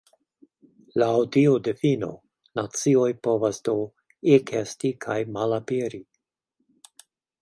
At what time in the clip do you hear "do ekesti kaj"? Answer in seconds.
3.69-5.19